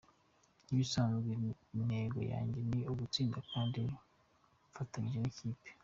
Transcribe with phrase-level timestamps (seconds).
[0.63, 1.29] Nk’ibisanzwe
[1.77, 3.79] intego yanjye ni ugutsinda kandi
[4.69, 5.69] mfatanyije n’ikipe.